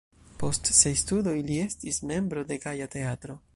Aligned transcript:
Post 0.43 0.71
siaj 0.77 0.93
studoj 1.01 1.35
li 1.51 1.59
estis 1.67 2.03
membro 2.15 2.47
de 2.53 2.61
Gaja 2.67 2.91
Teatro. 2.99 3.41